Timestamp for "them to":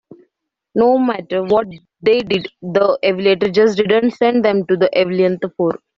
4.43-4.75